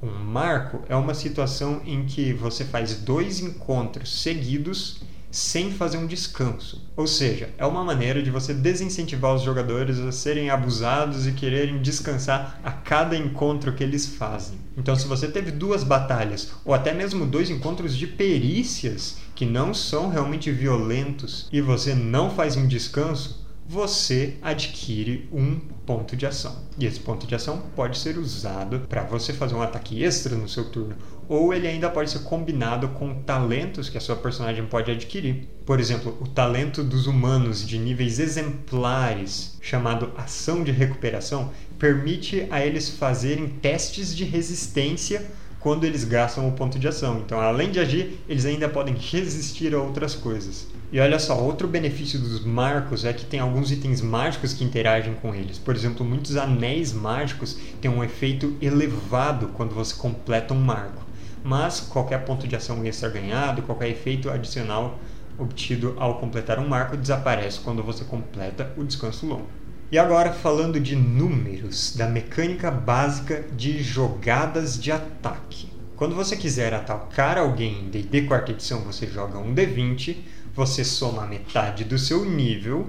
Um 0.00 0.12
marco 0.12 0.80
é 0.88 0.94
uma 0.94 1.12
situação 1.12 1.82
em 1.84 2.06
que 2.06 2.32
você 2.32 2.64
faz 2.64 2.94
dois 2.94 3.40
encontros 3.40 4.22
seguidos 4.22 5.00
sem 5.28 5.72
fazer 5.72 5.98
um 5.98 6.06
descanso. 6.06 6.88
Ou 6.96 7.06
seja, 7.06 7.50
é 7.58 7.66
uma 7.66 7.84
maneira 7.84 8.22
de 8.22 8.30
você 8.30 8.54
desincentivar 8.54 9.34
os 9.34 9.42
jogadores 9.42 9.98
a 9.98 10.12
serem 10.12 10.50
abusados 10.50 11.26
e 11.26 11.32
quererem 11.32 11.82
descansar 11.82 12.60
a 12.62 12.70
cada 12.70 13.16
encontro 13.16 13.72
que 13.72 13.82
eles 13.82 14.06
fazem. 14.06 14.58
Então, 14.76 14.94
se 14.94 15.08
você 15.08 15.26
teve 15.26 15.50
duas 15.50 15.82
batalhas 15.82 16.52
ou 16.64 16.72
até 16.72 16.94
mesmo 16.94 17.26
dois 17.26 17.50
encontros 17.50 17.96
de 17.96 18.06
perícias 18.06 19.18
que 19.34 19.44
não 19.44 19.74
são 19.74 20.08
realmente 20.08 20.50
violentos 20.52 21.48
e 21.52 21.60
você 21.60 21.92
não 21.92 22.30
faz 22.30 22.56
um 22.56 22.68
descanso, 22.68 23.47
você 23.68 24.34
adquire 24.40 25.28
um 25.30 25.60
ponto 25.84 26.16
de 26.16 26.24
ação. 26.24 26.56
E 26.78 26.86
esse 26.86 26.98
ponto 26.98 27.26
de 27.26 27.34
ação 27.34 27.62
pode 27.76 27.98
ser 27.98 28.16
usado 28.16 28.80
para 28.88 29.02
você 29.02 29.32
fazer 29.32 29.54
um 29.54 29.62
ataque 29.62 30.02
extra 30.02 30.34
no 30.34 30.48
seu 30.48 30.70
turno 30.70 30.96
ou 31.28 31.52
ele 31.52 31.68
ainda 31.68 31.90
pode 31.90 32.10
ser 32.10 32.20
combinado 32.20 32.88
com 32.88 33.22
talentos 33.22 33.90
que 33.90 33.98
a 33.98 34.00
sua 34.00 34.16
personagem 34.16 34.64
pode 34.64 34.90
adquirir. 34.90 35.46
Por 35.66 35.78
exemplo, 35.78 36.16
o 36.20 36.26
talento 36.26 36.82
dos 36.82 37.06
humanos 37.06 37.66
de 37.66 37.78
níveis 37.78 38.18
exemplares, 38.18 39.58
chamado 39.60 40.10
Ação 40.16 40.64
de 40.64 40.72
Recuperação, 40.72 41.50
permite 41.78 42.46
a 42.50 42.64
eles 42.64 42.88
fazerem 42.88 43.48
testes 43.48 44.16
de 44.16 44.24
resistência 44.24 45.30
quando 45.60 45.84
eles 45.84 46.04
gastam 46.04 46.48
o 46.48 46.52
ponto 46.52 46.78
de 46.78 46.88
ação. 46.88 47.18
Então, 47.18 47.38
além 47.38 47.70
de 47.70 47.78
agir, 47.78 48.20
eles 48.26 48.46
ainda 48.46 48.68
podem 48.68 48.94
resistir 48.94 49.74
a 49.74 49.78
outras 49.78 50.14
coisas. 50.14 50.68
E 50.90 50.98
olha 51.00 51.18
só, 51.18 51.38
outro 51.38 51.68
benefício 51.68 52.18
dos 52.18 52.42
marcos 52.42 53.04
é 53.04 53.12
que 53.12 53.26
tem 53.26 53.40
alguns 53.40 53.70
itens 53.70 54.00
mágicos 54.00 54.54
que 54.54 54.64
interagem 54.64 55.14
com 55.20 55.34
eles. 55.34 55.58
Por 55.58 55.74
exemplo, 55.74 56.02
muitos 56.02 56.34
anéis 56.34 56.94
mágicos 56.94 57.58
têm 57.78 57.90
um 57.90 58.02
efeito 58.02 58.56
elevado 58.62 59.48
quando 59.48 59.74
você 59.74 59.94
completa 59.94 60.54
um 60.54 60.60
marco. 60.60 61.04
Mas 61.44 61.80
qualquer 61.80 62.24
ponto 62.24 62.48
de 62.48 62.56
ação 62.56 62.82
extra 62.86 63.10
ganhado, 63.10 63.60
qualquer 63.60 63.90
efeito 63.90 64.30
adicional 64.30 64.98
obtido 65.38 65.94
ao 65.98 66.18
completar 66.18 66.58
um 66.58 66.66
marco 66.66 66.96
desaparece 66.96 67.60
quando 67.60 67.82
você 67.82 68.02
completa 68.04 68.72
o 68.74 68.82
descanso 68.82 69.26
longo. 69.26 69.46
E 69.92 69.98
agora 69.98 70.32
falando 70.32 70.80
de 70.80 70.96
números, 70.96 71.94
da 71.96 72.06
mecânica 72.06 72.70
básica 72.70 73.44
de 73.54 73.82
jogadas 73.82 74.80
de 74.80 74.90
ataque. 74.90 75.68
Quando 75.96 76.14
você 76.14 76.36
quiser 76.36 76.72
atacar 76.72 77.36
alguém 77.36 77.80
em 77.80 77.90
D&D 77.90 78.22
quarta 78.22 78.52
edição, 78.52 78.80
você 78.80 79.06
joga 79.06 79.38
um 79.38 79.54
D20 79.54 80.16
você 80.58 80.82
soma 80.82 81.24
metade 81.24 81.84
do 81.84 81.96
seu 81.96 82.24
nível. 82.24 82.88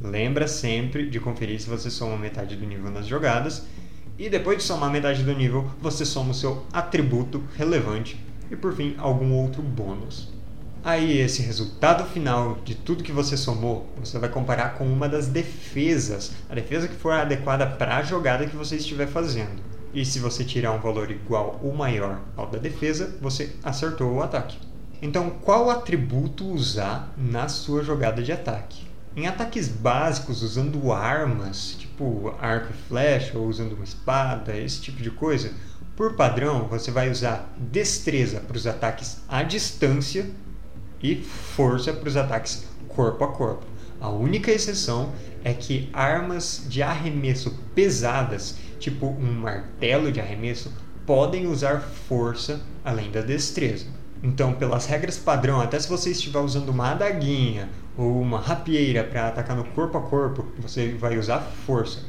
Lembra 0.00 0.48
sempre 0.48 1.06
de 1.06 1.20
conferir 1.20 1.60
se 1.60 1.68
você 1.68 1.90
soma 1.90 2.16
metade 2.16 2.56
do 2.56 2.64
nível 2.64 2.90
nas 2.90 3.06
jogadas. 3.06 3.64
E 4.18 4.30
depois 4.30 4.56
de 4.56 4.64
somar 4.64 4.90
metade 4.90 5.22
do 5.22 5.34
nível, 5.34 5.70
você 5.82 6.06
soma 6.06 6.30
o 6.30 6.34
seu 6.34 6.64
atributo 6.72 7.44
relevante 7.58 8.18
e 8.50 8.56
por 8.56 8.74
fim 8.74 8.94
algum 8.96 9.34
outro 9.34 9.60
bônus. 9.60 10.32
Aí 10.82 11.18
esse 11.18 11.42
resultado 11.42 12.10
final 12.10 12.54
de 12.64 12.74
tudo 12.74 13.04
que 13.04 13.12
você 13.12 13.36
somou, 13.36 13.86
você 13.98 14.18
vai 14.18 14.30
comparar 14.30 14.78
com 14.78 14.90
uma 14.90 15.06
das 15.06 15.26
defesas, 15.26 16.32
a 16.48 16.54
defesa 16.54 16.88
que 16.88 16.96
for 16.96 17.12
adequada 17.12 17.66
para 17.66 17.98
a 17.98 18.02
jogada 18.02 18.46
que 18.46 18.56
você 18.56 18.76
estiver 18.76 19.08
fazendo. 19.08 19.62
E 19.92 20.06
se 20.06 20.18
você 20.18 20.42
tirar 20.42 20.72
um 20.72 20.80
valor 20.80 21.10
igual 21.10 21.60
ou 21.62 21.74
maior 21.74 22.22
ao 22.34 22.46
da 22.46 22.56
defesa, 22.56 23.14
você 23.20 23.54
acertou 23.62 24.10
o 24.10 24.22
ataque. 24.22 24.70
Então, 25.02 25.30
qual 25.30 25.70
atributo 25.70 26.46
usar 26.46 27.14
na 27.16 27.48
sua 27.48 27.82
jogada 27.82 28.22
de 28.22 28.32
ataque? 28.32 28.86
Em 29.16 29.26
ataques 29.26 29.66
básicos, 29.66 30.42
usando 30.42 30.92
armas, 30.92 31.74
tipo 31.78 32.34
arco 32.38 32.72
e 32.72 32.88
flecha, 32.88 33.38
ou 33.38 33.46
usando 33.46 33.72
uma 33.72 33.84
espada, 33.84 34.54
esse 34.56 34.80
tipo 34.80 35.02
de 35.02 35.10
coisa, 35.10 35.52
por 35.96 36.14
padrão, 36.16 36.68
você 36.68 36.90
vai 36.90 37.10
usar 37.10 37.50
destreza 37.58 38.40
para 38.40 38.56
os 38.56 38.66
ataques 38.66 39.22
à 39.26 39.42
distância 39.42 40.30
e 41.02 41.16
força 41.16 41.92
para 41.92 42.08
os 42.08 42.16
ataques 42.16 42.64
corpo 42.88 43.24
a 43.24 43.28
corpo. 43.28 43.66
A 44.00 44.10
única 44.10 44.50
exceção 44.50 45.12
é 45.42 45.52
que 45.54 45.88
armas 45.92 46.64
de 46.68 46.82
arremesso 46.82 47.58
pesadas, 47.74 48.56
tipo 48.78 49.06
um 49.06 49.32
martelo 49.32 50.12
de 50.12 50.20
arremesso, 50.20 50.72
podem 51.06 51.46
usar 51.46 51.80
força 51.80 52.60
além 52.84 53.10
da 53.10 53.22
destreza. 53.22 53.86
Então, 54.22 54.52
pelas 54.52 54.86
regras 54.86 55.16
padrão, 55.16 55.60
até 55.60 55.78
se 55.78 55.88
você 55.88 56.10
estiver 56.10 56.40
usando 56.40 56.68
uma 56.68 56.90
adaguinha 56.90 57.70
ou 57.96 58.20
uma 58.20 58.38
rapieira 58.38 59.02
para 59.02 59.28
atacar 59.28 59.56
no 59.56 59.64
corpo 59.64 59.96
a 59.96 60.02
corpo, 60.02 60.46
você 60.58 60.92
vai 60.92 61.18
usar 61.18 61.40
força 61.40 62.04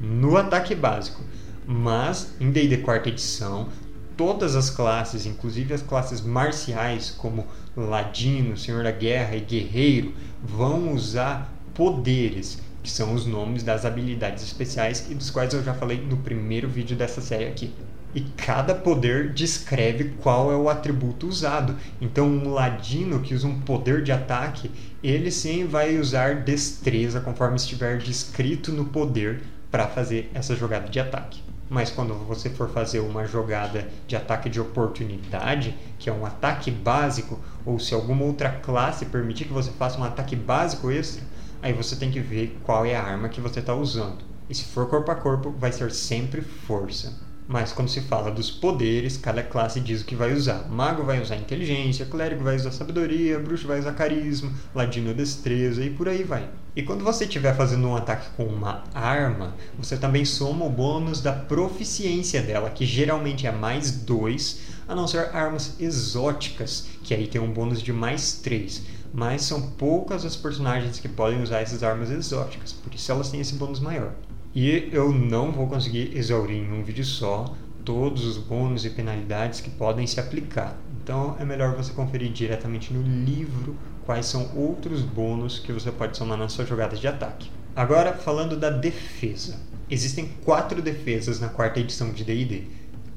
no 0.00 0.36
ataque 0.36 0.74
básico. 0.74 1.22
Mas 1.64 2.34
em 2.40 2.50
D&D 2.50 2.78
quarta 2.78 3.08
edição, 3.08 3.68
todas 4.16 4.56
as 4.56 4.70
classes, 4.70 5.24
inclusive 5.24 5.72
as 5.72 5.82
classes 5.82 6.20
marciais 6.20 7.10
como 7.10 7.46
ladino, 7.76 8.56
senhor 8.56 8.82
da 8.82 8.90
guerra 8.90 9.36
e 9.36 9.40
guerreiro, 9.40 10.12
vão 10.42 10.92
usar 10.92 11.54
poderes, 11.72 12.58
que 12.82 12.90
são 12.90 13.14
os 13.14 13.24
nomes 13.24 13.62
das 13.62 13.84
habilidades 13.84 14.42
especiais 14.42 15.08
e 15.08 15.14
dos 15.14 15.30
quais 15.30 15.54
eu 15.54 15.62
já 15.62 15.72
falei 15.72 16.04
no 16.04 16.16
primeiro 16.16 16.68
vídeo 16.68 16.96
dessa 16.96 17.20
série 17.20 17.46
aqui 17.46 17.72
e 18.14 18.20
cada 18.20 18.74
poder 18.74 19.32
descreve 19.32 20.14
qual 20.20 20.52
é 20.52 20.56
o 20.56 20.68
atributo 20.68 21.26
usado. 21.26 21.76
Então, 22.00 22.26
um 22.26 22.52
ladino 22.52 23.20
que 23.20 23.34
usa 23.34 23.46
um 23.46 23.60
poder 23.60 24.02
de 24.02 24.12
ataque, 24.12 24.70
ele 25.02 25.30
sim 25.30 25.66
vai 25.66 25.98
usar 25.98 26.42
destreza 26.42 27.20
conforme 27.20 27.56
estiver 27.56 27.98
descrito 27.98 28.70
no 28.72 28.86
poder 28.86 29.42
para 29.70 29.88
fazer 29.88 30.30
essa 30.34 30.54
jogada 30.54 30.88
de 30.88 31.00
ataque. 31.00 31.42
Mas 31.70 31.90
quando 31.90 32.12
você 32.12 32.50
for 32.50 32.68
fazer 32.68 33.00
uma 33.00 33.24
jogada 33.26 33.88
de 34.06 34.14
ataque 34.14 34.50
de 34.50 34.60
oportunidade, 34.60 35.74
que 35.98 36.10
é 36.10 36.12
um 36.12 36.26
ataque 36.26 36.70
básico, 36.70 37.40
ou 37.64 37.78
se 37.78 37.94
alguma 37.94 38.24
outra 38.24 38.50
classe 38.50 39.06
permitir 39.06 39.46
que 39.46 39.54
você 39.54 39.70
faça 39.70 39.98
um 39.98 40.04
ataque 40.04 40.36
básico 40.36 40.90
extra, 40.90 41.24
aí 41.62 41.72
você 41.72 41.96
tem 41.96 42.10
que 42.10 42.20
ver 42.20 42.58
qual 42.62 42.84
é 42.84 42.94
a 42.94 43.02
arma 43.02 43.30
que 43.30 43.40
você 43.40 43.60
está 43.60 43.74
usando. 43.74 44.18
E 44.50 44.54
se 44.54 44.64
for 44.64 44.86
corpo 44.86 45.10
a 45.10 45.14
corpo, 45.14 45.50
vai 45.50 45.72
ser 45.72 45.90
sempre 45.90 46.42
força. 46.42 47.31
Mas 47.48 47.72
quando 47.72 47.88
se 47.88 48.00
fala 48.00 48.30
dos 48.30 48.50
poderes, 48.50 49.16
cada 49.16 49.42
classe 49.42 49.80
diz 49.80 50.00
o 50.00 50.04
que 50.04 50.14
vai 50.14 50.32
usar. 50.32 50.68
Mago 50.70 51.02
vai 51.02 51.20
usar 51.20 51.36
inteligência, 51.36 52.06
clérigo 52.06 52.44
vai 52.44 52.56
usar 52.56 52.70
sabedoria, 52.70 53.38
bruxo 53.38 53.66
vai 53.66 53.78
usar 53.78 53.92
carisma, 53.92 54.52
ladino 54.74 55.12
destreza 55.12 55.84
e 55.84 55.90
por 55.90 56.08
aí 56.08 56.22
vai. 56.22 56.48
E 56.74 56.82
quando 56.82 57.04
você 57.04 57.24
estiver 57.24 57.54
fazendo 57.54 57.86
um 57.86 57.96
ataque 57.96 58.30
com 58.36 58.44
uma 58.44 58.84
arma, 58.94 59.54
você 59.76 59.96
também 59.96 60.24
soma 60.24 60.64
o 60.64 60.70
bônus 60.70 61.20
da 61.20 61.32
proficiência 61.32 62.40
dela, 62.40 62.70
que 62.70 62.86
geralmente 62.86 63.46
é 63.46 63.52
mais 63.52 63.90
2, 63.90 64.60
a 64.88 64.94
não 64.94 65.06
ser 65.06 65.34
armas 65.34 65.74
exóticas, 65.78 66.86
que 67.02 67.12
aí 67.12 67.26
tem 67.26 67.40
um 67.40 67.52
bônus 67.52 67.82
de 67.82 67.92
mais 67.92 68.34
3. 68.34 68.82
Mas 69.12 69.42
são 69.42 69.60
poucas 69.72 70.24
as 70.24 70.34
personagens 70.34 70.98
que 70.98 71.08
podem 71.08 71.42
usar 71.42 71.60
essas 71.60 71.82
armas 71.82 72.10
exóticas, 72.10 72.72
por 72.72 72.94
isso 72.94 73.12
elas 73.12 73.28
têm 73.28 73.40
esse 73.40 73.54
bônus 73.56 73.80
maior. 73.80 74.14
E 74.54 74.90
eu 74.92 75.10
não 75.10 75.50
vou 75.50 75.66
conseguir 75.66 76.14
exaurir 76.14 76.58
em 76.58 76.72
um 76.72 76.82
vídeo 76.82 77.04
só 77.04 77.54
todos 77.84 78.24
os 78.26 78.36
bônus 78.36 78.84
e 78.84 78.90
penalidades 78.90 79.62
que 79.62 79.70
podem 79.70 80.06
se 80.06 80.20
aplicar. 80.20 80.76
Então 81.02 81.36
é 81.40 81.44
melhor 81.44 81.74
você 81.74 81.92
conferir 81.92 82.30
diretamente 82.30 82.92
no 82.92 83.02
livro 83.02 83.74
quais 84.04 84.26
são 84.26 84.50
outros 84.54 85.00
bônus 85.00 85.58
que 85.58 85.72
você 85.72 85.90
pode 85.90 86.18
somar 86.18 86.36
nas 86.36 86.52
suas 86.52 86.68
jogadas 86.68 87.00
de 87.00 87.08
ataque. 87.08 87.50
Agora 87.74 88.12
falando 88.12 88.54
da 88.54 88.68
defesa. 88.68 89.58
Existem 89.90 90.28
quatro 90.44 90.82
defesas 90.82 91.40
na 91.40 91.48
quarta 91.48 91.80
edição 91.80 92.12
de 92.12 92.22
D&D. 92.22 92.64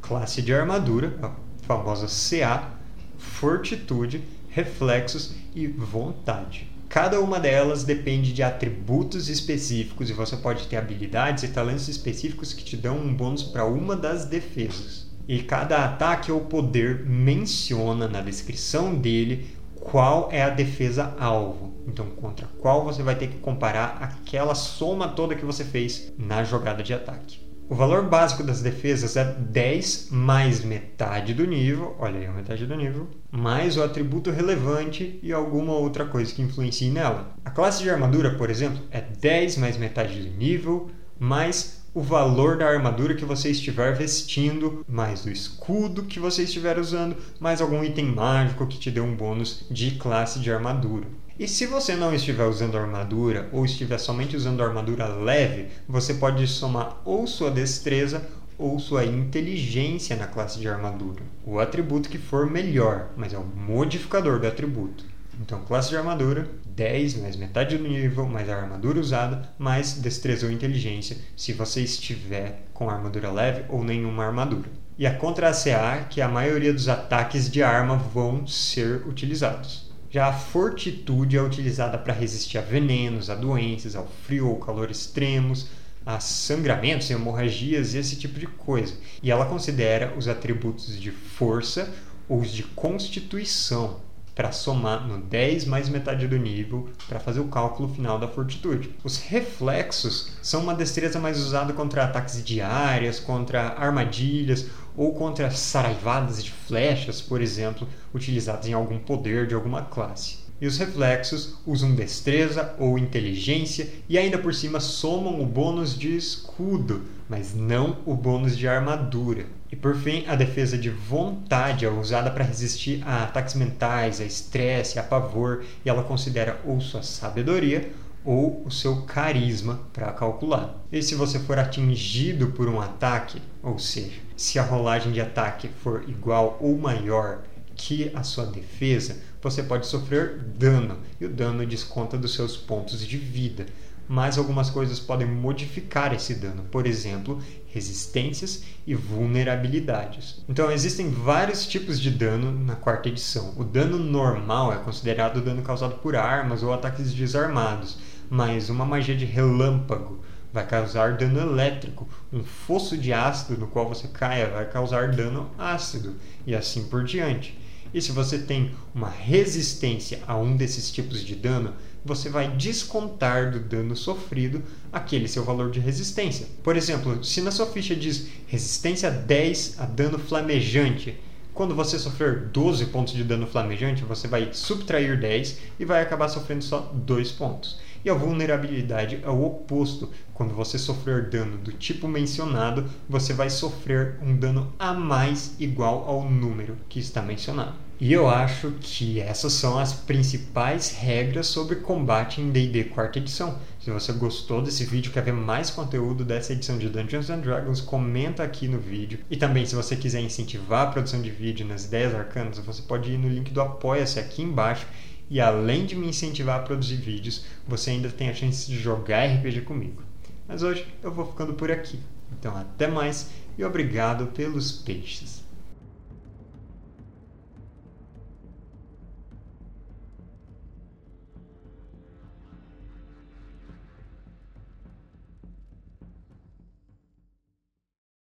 Classe 0.02 0.42
de 0.42 0.54
armadura, 0.54 1.18
a 1.22 1.32
famosa 1.66 2.08
CA, 2.08 2.72
fortitude, 3.18 4.24
reflexos 4.50 5.36
e 5.54 5.68
vontade. 5.68 6.75
Cada 6.88 7.20
uma 7.20 7.40
delas 7.40 7.84
depende 7.84 8.32
de 8.32 8.44
atributos 8.44 9.28
específicos 9.30 10.10
e 10.10 10.14
você 10.14 10.38
pode 10.38 10.68
ter 10.68 10.78
habilidades 10.78 11.44
e 11.44 11.50
talentos 11.50 11.88
específicos 11.88 12.54
que 12.54 12.64
te 12.64 12.78
dão 12.78 12.98
um 12.98 13.14
bônus 13.14 13.44
para 13.44 13.66
uma 13.66 13.96
das 13.96 14.26
defesas. 14.26 15.08
E 15.28 15.42
cada 15.42 15.84
ataque 15.84 16.32
ou 16.32 16.42
poder 16.42 17.06
menciona 17.06 18.08
na 18.08 18.22
descrição 18.22 18.94
dele 18.94 19.48
qual 19.76 20.30
é 20.32 20.42
a 20.42 20.50
defesa 20.50 21.16
alvo. 21.20 21.74
Então, 21.88 22.08
contra 22.08 22.48
qual 22.60 22.84
você 22.84 23.04
vai 23.04 23.16
ter 23.16 23.28
que 23.28 23.38
comparar 23.38 23.98
aquela 24.02 24.56
soma 24.56 25.08
toda 25.08 25.36
que 25.36 25.46
você 25.46 25.64
fez 25.64 26.12
na 26.18 26.44
jogada 26.44 26.82
de 26.82 26.94
ataque. 26.94 27.45
O 27.68 27.74
valor 27.74 28.04
básico 28.04 28.44
das 28.44 28.62
defesas 28.62 29.18
é 29.18 29.24
10 29.24 30.10
mais 30.12 30.64
metade 30.64 31.34
do 31.34 31.48
nível, 31.48 31.96
olha 31.98 32.20
aí 32.20 32.28
metade 32.30 32.64
do 32.64 32.76
nível, 32.76 33.08
mais 33.32 33.76
o 33.76 33.82
atributo 33.82 34.30
relevante 34.30 35.20
e 35.24 35.34
alguma 35.34 35.74
outra 35.74 36.06
coisa 36.06 36.32
que 36.32 36.44
influencie 36.44 36.92
nela. 36.92 37.34
A 37.44 37.50
classe 37.50 37.82
de 37.82 37.90
armadura, 37.90 38.36
por 38.36 38.52
exemplo, 38.52 38.84
é 38.92 39.02
10 39.02 39.58
mais 39.58 39.78
metade 39.78 40.22
do 40.22 40.38
nível, 40.38 40.92
mais 41.18 41.84
o 41.92 42.02
valor 42.02 42.56
da 42.56 42.68
armadura 42.68 43.16
que 43.16 43.26
você 43.26 43.50
estiver 43.50 43.96
vestindo, 43.96 44.86
mais 44.88 45.26
o 45.26 45.32
escudo 45.32 46.04
que 46.04 46.20
você 46.20 46.44
estiver 46.44 46.78
usando, 46.78 47.16
mais 47.40 47.62
algum 47.62 47.84
item 47.84 48.06
mágico 48.06 48.68
que 48.68 48.78
te 48.78 48.92
dê 48.92 49.02
um 49.02 49.16
bônus 49.16 49.66
de 49.72 49.92
classe 49.92 50.40
de 50.40 50.52
armadura. 50.52 51.08
E 51.38 51.50
se 51.50 51.66
você 51.66 51.98
não 51.98 52.16
estiver 52.16 52.46
usando 52.46 52.78
armadura 52.78 53.50
ou 53.52 53.66
estiver 53.66 53.98
somente 53.98 54.38
usando 54.38 54.64
armadura 54.64 55.06
leve, 55.08 55.68
você 55.86 56.14
pode 56.14 56.48
somar 56.48 57.02
ou 57.04 57.28
sua 57.28 57.52
destreza 57.52 58.26
ou 58.58 58.80
sua 58.80 59.04
inteligência 59.04 60.16
na 60.16 60.28
classe 60.28 60.58
de 60.58 60.70
armadura. 60.70 61.22
O 61.46 61.60
atributo 61.60 62.08
que 62.08 62.18
for 62.18 62.50
melhor, 62.50 63.10
mas 63.18 63.34
é 63.34 63.38
o 63.38 63.44
modificador 63.44 64.40
do 64.40 64.48
atributo. 64.48 65.04
Então, 65.42 65.60
classe 65.66 65.90
de 65.90 65.98
armadura, 65.98 66.50
10 66.68 67.18
mais 67.18 67.36
metade 67.36 67.78
do 67.78 67.86
nível, 67.86 68.26
mais 68.26 68.50
a 68.50 68.56
armadura 68.56 68.98
usada, 68.98 69.50
mais 69.60 69.96
destreza 69.96 70.46
ou 70.46 70.52
inteligência, 70.54 71.18
se 71.36 71.52
você 71.52 71.82
estiver 71.82 72.66
com 72.74 72.90
armadura 72.90 73.30
leve 73.30 73.66
ou 73.68 73.84
nenhuma 73.84 74.24
armadura. 74.24 74.70
E 74.98 75.06
a 75.06 75.14
contra 75.14 75.50
ACA, 75.50 76.06
que 76.10 76.22
a 76.22 76.30
maioria 76.30 76.74
dos 76.74 76.88
ataques 76.88 77.52
de 77.52 77.62
arma 77.62 77.98
vão 77.98 78.48
ser 78.48 79.06
utilizados. 79.06 79.85
Já 80.16 80.28
a 80.28 80.34
fortitude 80.34 81.36
é 81.36 81.42
utilizada 81.42 81.98
para 81.98 82.14
resistir 82.14 82.58
a 82.58 82.62
venenos, 82.62 83.30
a 83.30 83.36
doenças, 83.36 83.98
ao 83.98 84.08
frio 84.08 84.48
ou 84.48 84.56
calor 84.56 84.90
extremos, 84.90 85.68
a 86.06 86.22
sangramentos, 86.22 87.12
hemorragias 87.12 87.94
e 87.94 87.98
esse 87.98 88.16
tipo 88.16 88.40
de 88.40 88.48
coisa. 88.48 88.94
E 89.22 89.30
ela 89.30 89.46
considera 89.46 90.16
os 90.18 90.30
atributos 90.30 90.98
de 90.98 91.12
força 91.12 91.94
ou 92.30 92.40
os 92.40 92.50
de 92.50 92.64
constituição 92.64 94.05
para 94.36 94.52
somar 94.52 95.08
no 95.08 95.18
10 95.18 95.66
mais 95.66 95.88
metade 95.88 96.28
do 96.28 96.38
nível 96.38 96.90
para 97.08 97.20
fazer 97.20 97.40
o 97.40 97.48
cálculo 97.48 97.88
final 97.88 98.20
da 98.20 98.28
fortitude. 98.28 98.94
Os 99.04 99.18
reflexos 99.18 100.34
são 100.42 100.62
uma 100.62 100.76
destreza 100.76 101.20
mais 101.20 101.40
usada 101.40 101.72
contra 101.72 102.04
ataques 102.04 102.44
diárias, 102.44 103.20
contra 103.20 103.70
armadilhas 103.70 104.68
ou 104.96 105.16
contra 105.16 105.50
saraivadas 105.50 106.44
de 106.44 106.52
flechas, 106.52 107.22
por 107.22 107.42
exemplo, 107.42 107.88
utilizadas 108.14 108.68
em 108.68 108.74
algum 108.74 109.00
poder 109.00 109.48
de 109.48 109.56
alguma 109.56 109.84
classe. 109.84 110.45
E 110.62 110.68
os 110.68 110.78
reflexos 110.78 111.56
usam 111.66 111.94
destreza 111.94 112.74
ou 112.80 112.98
inteligência 112.98 113.90
e 114.08 114.18
ainda 114.18 114.38
por 114.38 114.54
cima 114.54 114.80
somam 114.80 115.42
o 115.42 115.46
bônus 115.46 115.98
de 115.98 116.16
escudo, 116.16 117.04
mas 117.30 117.54
não 117.54 117.98
o 118.06 118.16
bônus 118.16 118.58
de 118.58 118.68
armadura. 118.68 119.46
E 119.72 119.76
por 119.76 119.96
fim, 119.96 120.24
a 120.28 120.36
defesa 120.36 120.78
de 120.78 120.90
vontade 120.90 121.86
é 121.86 121.90
usada 121.90 122.32
para 122.32 122.46
resistir 122.46 123.04
a 123.06 123.24
ataques 123.24 123.56
mentais, 123.56 124.22
a 124.22 124.24
estresse, 124.24 124.98
a 124.98 125.04
pavor, 125.04 125.66
e 125.84 125.90
ela 125.90 126.04
considera 126.04 126.62
ou 126.66 126.80
sua 126.80 127.04
sabedoria 127.04 127.92
ou 128.24 128.64
o 128.66 128.72
seu 128.72 129.04
carisma 129.04 129.82
para 129.94 130.12
calcular. 130.12 130.84
E 130.92 131.02
se 131.02 131.14
você 131.14 131.38
for 131.38 131.60
atingido 131.60 132.48
por 132.48 132.68
um 132.68 132.82
ataque, 132.82 133.42
ou 133.62 133.78
seja, 133.78 134.20
se 134.36 134.58
a 134.58 134.64
rolagem 134.64 135.12
de 135.12 135.22
ataque 135.22 135.70
for 135.84 136.04
igual 136.08 136.58
ou 136.60 136.78
maior 136.78 137.44
que 137.76 138.10
a 138.16 138.24
sua 138.24 138.46
defesa, 138.46 139.18
você 139.50 139.64
pode 139.64 139.88
sofrer 139.88 140.40
dano, 140.58 140.98
e 141.20 141.26
o 141.26 141.30
dano 141.30 141.66
desconta 141.66 142.18
dos 142.18 142.34
seus 142.34 142.58
pontos 142.58 143.06
de 143.06 143.18
vida 143.18 143.66
mas 144.08 144.38
algumas 144.38 144.70
coisas 144.70 145.00
podem 145.00 145.28
modificar 145.28 146.14
esse 146.14 146.36
dano, 146.36 146.64
por 146.72 146.86
exemplo, 146.86 147.42
resistências 147.68 148.64
e 148.86 148.94
vulnerabilidades. 148.94 150.44
Então, 150.48 150.72
existem 150.72 151.10
vários 151.10 151.66
tipos 151.66 152.00
de 152.00 152.12
dano 152.12 152.52
na 152.52 152.76
quarta 152.76 153.10
edição. 153.10 153.54
O 153.58 153.64
dano 153.64 153.98
normal 153.98 154.72
é 154.72 154.78
considerado 154.78 155.38
o 155.38 155.42
dano 155.42 155.62
causado 155.62 155.96
por 155.96 156.16
armas 156.16 156.62
ou 156.62 156.74
ataques 156.74 157.14
desarmados, 157.14 157.98
mas 158.30 158.70
uma 158.70 158.86
magia 158.86 159.16
de 159.16 159.26
relâmpago 159.26 160.20
vai 160.54 160.66
causar 160.66 161.18
dano 161.18 161.40
elétrico, 161.40 162.08
um 162.32 162.44
fosso 162.44 162.98
de 162.98 163.12
ácido 163.12 163.60
no 163.60 163.68
qual 163.68 163.90
você 163.90 164.08
caia 164.08 164.50
vai 164.50 164.66
causar 164.70 165.12
dano 165.12 165.50
ácido, 165.58 166.16
e 166.48 166.56
assim 166.56 166.86
por 166.86 167.04
diante. 167.04 167.60
E 167.96 168.02
se 168.02 168.12
você 168.12 168.38
tem 168.38 168.72
uma 168.94 169.10
resistência 169.10 170.20
a 170.28 170.36
um 170.36 170.58
desses 170.58 170.92
tipos 170.92 171.24
de 171.24 171.34
dano, 171.34 171.74
você 172.04 172.28
vai 172.28 172.50
descontar 172.50 173.50
do 173.52 173.60
dano 173.62 173.96
sofrido 173.96 174.62
aquele 174.92 175.30
seu 175.30 175.46
valor 175.46 175.72
de 175.72 175.80
resistência. 175.80 176.46
Por 176.62 176.76
exemplo, 176.76 177.24
se 177.24 177.40
na 177.40 177.52
sua 177.52 177.66
ficha 177.68 177.96
diz 177.96 178.28
resistência 178.48 179.10
10 179.10 179.80
a 179.80 179.86
dano 179.86 180.20
flamejante, 180.20 181.18
quando 181.54 181.74
você 181.74 181.98
sofrer 181.98 182.50
12 182.50 182.88
pontos 182.88 183.14
de 183.14 183.24
dano 183.24 183.48
flamejante, 183.48 184.04
você 184.04 184.28
vai 184.28 184.50
subtrair 184.52 185.18
10 185.18 185.58
e 185.80 185.86
vai 185.86 186.02
acabar 186.02 186.28
sofrendo 186.28 186.66
só 186.66 186.92
2 186.94 187.32
pontos. 187.32 187.78
E 188.06 188.10
a 188.10 188.14
vulnerabilidade 188.14 189.20
é 189.24 189.30
o 189.30 189.44
oposto. 189.44 190.12
Quando 190.32 190.54
você 190.54 190.78
sofrer 190.78 191.28
dano 191.28 191.58
do 191.58 191.72
tipo 191.72 192.08
mencionado, 192.08 192.86
você 193.10 193.34
vai 193.34 193.50
sofrer 193.50 194.20
um 194.22 194.38
dano 194.38 194.72
a 194.78 194.94
mais 194.94 195.56
igual 195.60 196.08
ao 196.08 196.30
número 196.30 196.78
que 196.88 197.00
está 197.00 197.20
mencionado. 197.24 197.74
E 198.00 198.14
eu 198.14 198.30
acho 198.30 198.74
que 198.80 199.20
essas 199.20 199.54
são 199.54 199.80
as 199.80 199.92
principais 199.94 200.92
regras 200.92 201.48
sobre 201.48 201.78
combate 201.78 202.42
em 202.42 202.52
D&D 202.52 202.84
quarta 202.84 203.18
edição. 203.18 203.58
Se 203.80 203.90
você 203.90 204.14
gostou 204.14 204.62
desse 204.62 204.86
vídeo, 204.86 205.12
quer 205.12 205.24
ver 205.24 205.34
mais 205.34 205.72
conteúdo 205.72 206.24
dessa 206.24 206.54
edição 206.54 206.78
de 206.78 206.90
Dungeons 206.90 207.32
and 207.32 207.40
Dragons, 207.40 207.82
comenta 207.82 208.44
aqui 208.44 208.68
no 208.68 208.78
vídeo. 208.78 209.20
E 209.32 209.38
também, 209.38 209.66
se 209.66 209.74
você 209.74 209.96
quiser 209.96 210.22
incentivar 210.22 210.88
a 210.88 210.92
produção 210.92 211.24
de 211.24 211.32
vídeo 211.32 211.66
nas 211.66 211.86
ideias 211.86 212.14
arcanas, 212.14 212.60
você 212.60 212.84
pode 212.84 213.10
ir 213.12 213.18
no 213.18 213.30
link 213.30 213.52
do 213.52 213.62
Apoia-se 213.62 214.20
aqui 214.20 214.44
embaixo. 214.44 214.86
E 215.30 215.40
além 215.42 215.86
de 215.86 215.96
me 215.96 216.08
incentivar 216.08 216.60
a 216.60 216.64
produzir 216.64 216.98
vídeos, 216.98 217.46
você 217.68 217.92
ainda 217.92 218.10
tem 218.10 218.30
a 218.30 218.34
chance 218.34 218.68
de 218.68 218.78
jogar 218.78 219.26
RPG 219.26 219.62
comigo. 219.62 220.04
Mas 220.48 220.62
hoje 220.62 220.86
eu 221.02 221.12
vou 221.12 221.26
ficando 221.26 221.54
por 221.54 221.72
aqui. 221.72 222.00
Então 222.38 222.56
até 222.56 222.88
mais 222.88 223.30
e 223.58 223.64
obrigado 223.64 224.28
pelos 224.28 224.72
peixes. 224.72 225.45